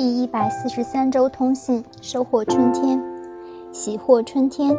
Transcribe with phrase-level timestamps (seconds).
[0.00, 3.02] 第一百四十三周通信，收获春天，
[3.72, 4.72] 喜获春天。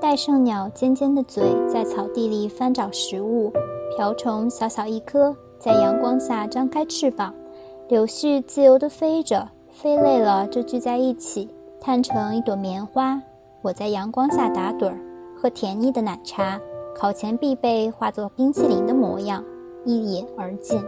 [0.00, 3.52] 戴胜鸟尖尖的嘴在草地里翻找食物，
[3.96, 7.32] 瓢虫小小一颗，在阳光下张开翅膀。
[7.86, 11.48] 柳絮自由地飞着，飞累了就聚在一起，
[11.80, 13.22] 摊成一朵棉花。
[13.62, 14.98] 我在阳光下打盹儿，
[15.40, 16.60] 喝甜腻的奶茶，
[16.96, 19.44] 考前必备化作冰淇淋的模样，
[19.84, 20.82] 一饮而尽。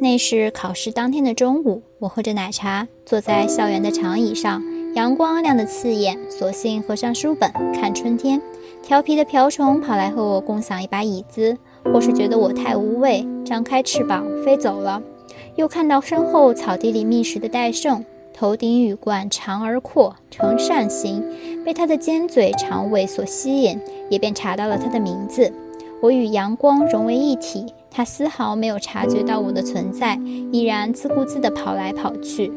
[0.00, 4.62] 那是考试当天的中午，我喝着奶茶，坐在校园的长椅上，
[4.94, 8.40] 阳光亮得刺眼，索性合上书本看春天。
[8.80, 11.58] 调皮的瓢虫跑来和我共享一把椅子，
[11.92, 15.02] 或是觉得我太无畏，张开翅膀飞走了。
[15.56, 21.24] 又看到身后草地里觅食的戴胜，头顶羽冠长而阔，呈扇形，
[21.64, 25.52] 被它的尖嘴长尾所吸引，也便查到了它的名字。
[26.00, 27.66] 我与阳光融为一体。
[27.98, 30.14] 他丝毫没有察觉到我的存在，
[30.52, 32.48] 依然自顾自地跑来跑去。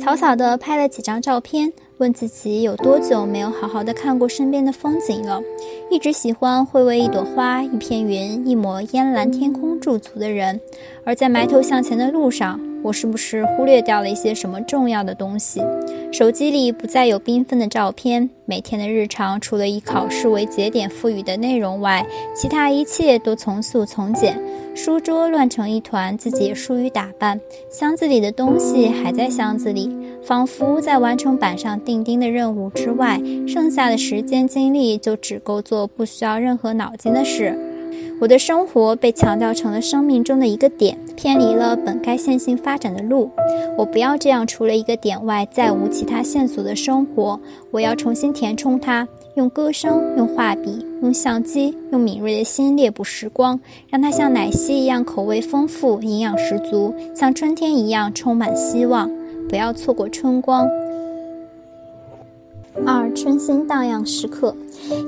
[0.00, 5.42] 草草地拍了几张照片，问自己有多久没有好好的看过身边的风景了。
[5.90, 10.60] 一直喜欢会为一朵花、一片云、一抹烟蓝天空驻足的人，
[11.02, 12.67] 而在埋头向前的路上。
[12.82, 15.62] 我是不是忽略掉了一些什么重要的东西？
[16.10, 24.40] 手机里不再有缤纷的照片，每天的日常除了以考试为节点赋予的内容外，其他一切都从速从简。
[24.74, 27.38] 书桌乱成一团，自己也疏于打扮。
[27.68, 29.90] 箱子里的东西还在箱子里，
[30.22, 37.58] 仿佛在完成板上钉钉的任务之外，剩下的时间精力就只够做不需要任何脑筋的事。
[38.20, 43.30] 我的生活被强调成了生命中的一个点，偏离了本该线性发展的路。
[43.76, 47.38] 我不要这样除了一个点外再无其他线索的生活，
[47.70, 59.08] 我要重新填充它，用歌声，用画笔，用相机，用敏锐的心猎捕时光，让它像奶昔一样口味丰富、营养十足，像春天一样充满希望。
[59.48, 60.68] 不要错过春光。
[62.84, 64.54] 二春心荡漾时刻，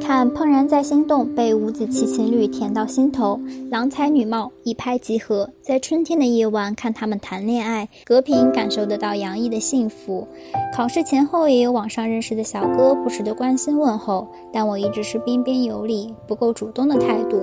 [0.00, 3.40] 看怦然在心动被五子棋情侣甜到心头，
[3.70, 5.48] 郎才女貌一拍即合。
[5.60, 10.26] 在春天的夜晚看他们谈恋爱，隔屏感受得到洋溢的幸福。
[10.74, 17.42] 考试前后也有网上认识的小哥不时的关心问候，但我一直是彬彬有礼、不够主动的态度。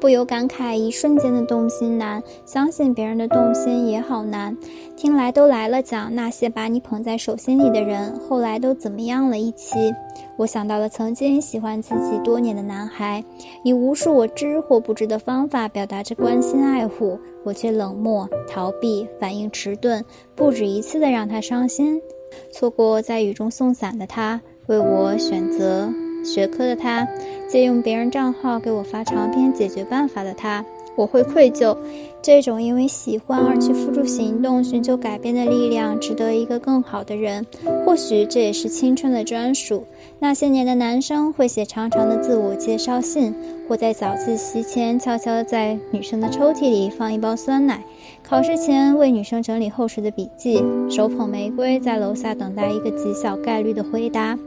[0.00, 4.54] 不由感慨，一瞬间的动心难，相信别人的动心也好难。
[4.96, 9.38] 听来都来了，讲那些把你捧在手心里的人，后来都怎么样了？
[9.38, 9.74] 一期，
[10.36, 13.24] 我想到了曾经喜欢自己多年的男孩，
[13.62, 20.04] 以无数我知或不知的方法表达着关心爱护，我却冷漠逃避，反应迟钝，
[20.34, 22.00] 不止一次的让他伤心。
[22.52, 25.88] 错过在雨中送伞的他，为我选择。
[26.24, 27.06] 学科的他，
[27.46, 30.64] 借用别人账号给我发长篇解决办法的他，
[30.96, 31.76] 我会愧疚。
[32.22, 37.44] 这种因为喜欢而去付诸行动、寻求改变的力量，值得一个更好的人。
[37.84, 39.84] 或许这也是青春的专属。
[40.18, 43.34] 那些年的男生会写长长的自我介绍信，
[43.68, 47.84] 或在早自习前悄悄在女生的抽屉里放一包酸奶，
[48.26, 54.38] 考试前为女生整理厚实的笔记，手捧玫瑰在楼下等待一个极小概率的回答。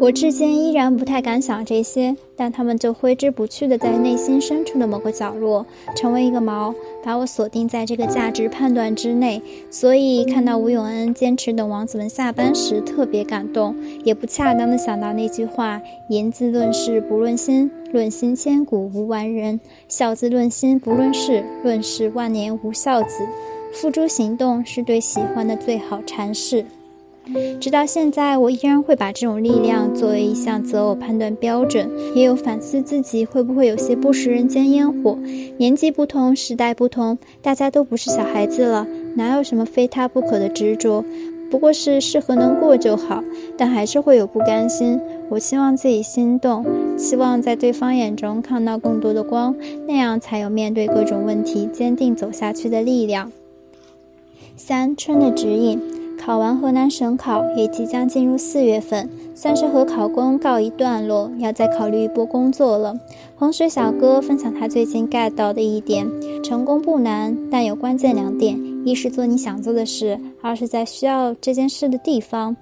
[0.00, 5.64] 我至今依然不太敢想这些，但他们就挥之不去的在内心深处的某个角落，
[5.96, 9.40] 成为一个锚，把我锁定在这个价值判断之内。
[9.70, 13.74] 所以看到吴永恩坚持等王子文下班时，特别感动，
[14.04, 15.80] 也不恰当的想到那句话：
[16.10, 23.26] 言字论事不论心，论心千古无完人；孝字论心不论事，论事万年无孝子。
[23.72, 26.66] 付诸行动是对喜欢的最好阐释。
[27.60, 35.18] 直到现在，我依然会把这种力量作为一项择偶判断标准，也有反思自己会不会有些不食人间烟火。
[35.56, 41.04] 年纪不同，时代不同，大家都不是小孩子了，哪有什么非他不可的执着？
[41.50, 43.22] 不过是适合能过就好，
[43.56, 45.00] 但还是会有不甘心。
[45.28, 46.64] 我希望自己心动，
[46.98, 49.54] 希望在对方眼中看到更多的光，
[49.86, 53.32] 那样才有面对各种问题坚定走下去的力量。
[54.56, 56.03] 三春的指引。
[56.24, 62.94] 考完河南省考，也即将进入四月份，算是和考公告一段落，要再考虑一波工作了。
[63.36, 66.08] 洪水小哥分享他最近 get 到的一点：
[66.42, 72.56] 成功不难，但有关键两点，一是做你想做的事，二是在需要这件事的地方。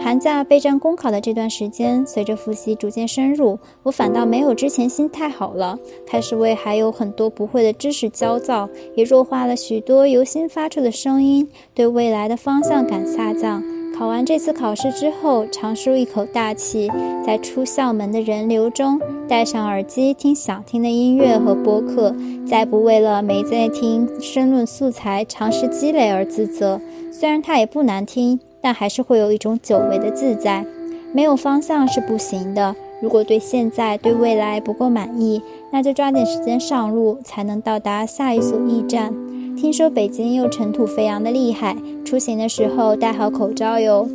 [0.00, 13.62] 寒假备战公考的这段时间，随着复习逐渐深入，我反倒没有之前心态好了，开始为还有很多不会的知识焦躁，也弱化了许多由心发出的声音，对未来的方向感下降，
[13.96, 16.90] 考完这次考试之后，长舒一口大气，
[17.24, 22.14] 在出校门的人流中戴上耳机听想听的音乐和播客，
[22.46, 26.78] 再不为了没在听申论素材尝试积累而自责。
[27.10, 30.64] 虽然它也不难听，但还是会有一种久违的自在。
[31.12, 32.74] 没有方向是不行的。
[33.02, 39.12] 如果对现在、对未来不够满意，那就抓紧时间上路，才能到达下一所驿站。
[39.54, 41.76] 听说北京又尘土飞扬的厉害，
[42.06, 44.08] 出行的时候戴好口罩哟。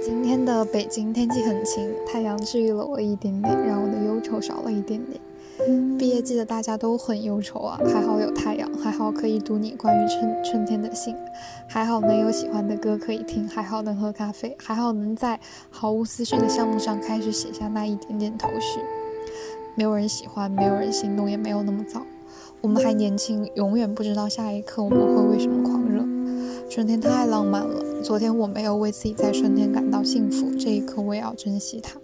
[0.00, 5.20] 今天的北京天气很晴，太阳治愈了我一点点，让我的忧愁少了一点点。
[5.98, 11.14] 毕业季的大家都很忧愁啊，还好有太阳，还好可以读你关于春春天的信，
[11.68, 15.38] 还好能有喜欢的歌可以听，还好能喝咖啡，还好能在
[15.70, 18.80] 毫无思绪的项目上开始写下那一点点头绪。
[19.76, 22.02] 没有人喜欢，没有人心动，也没有那么早。
[22.60, 26.04] 我们还年轻，永远不知道下一刻我们会为什么狂热。
[26.68, 32.00] 春天太浪漫了，昨天我没有为自己在春天感到幸福，这一刻我也要珍惜它。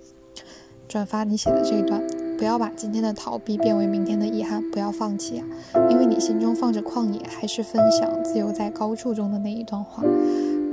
[0.87, 2.03] 转发你写的这一段，
[2.41, 5.45] 不要把今天的逃避变为明天的遗憾，不要放弃啊，
[5.91, 10.03] 因为你心中放着旷野，还是分享自由在高处中的那一段话。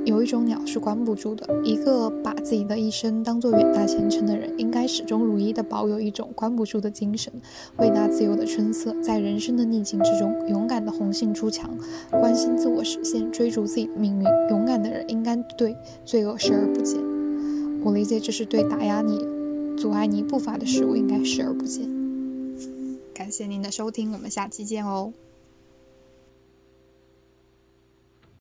[0.06, 1.46] 有一种鸟是关不住的。
[1.66, 7.34] 一个把自己的一生当做远大前程的人，应该始终如一地保有一种关不住的精神，
[7.80, 11.70] 为那自由的春色，在人生的逆境之中，勇敢的红杏出墙，
[12.12, 14.25] 关心自我实现，追逐自己的命运。
[14.52, 15.75] 勇敢的人应该对
[16.06, 16.98] 罪恶视而不见。
[17.84, 19.20] 我理解这是对打压你、
[19.77, 21.88] 阻碍你步伐的事物应该视而不见。
[23.13, 25.13] 感谢您的收听，我们下期见哦。